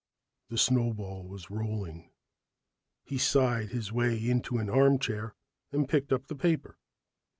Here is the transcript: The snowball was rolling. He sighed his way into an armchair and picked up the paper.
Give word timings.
The 0.49 0.57
snowball 0.57 1.27
was 1.27 1.51
rolling. 1.51 2.09
He 3.03 3.19
sighed 3.19 3.69
his 3.69 3.91
way 3.91 4.17
into 4.17 4.57
an 4.57 4.67
armchair 4.67 5.35
and 5.71 5.87
picked 5.87 6.11
up 6.11 6.25
the 6.25 6.35
paper. 6.35 6.79